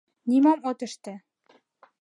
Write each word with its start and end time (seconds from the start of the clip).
Нимом 0.29 0.59
от 0.69 0.79
ыште... 0.87 1.13